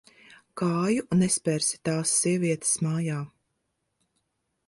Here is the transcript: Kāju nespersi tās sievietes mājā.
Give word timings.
Kāju 0.61 1.17
nespersi 1.23 1.79
tās 1.89 2.15
sievietes 2.21 2.73
mājā. 2.87 3.19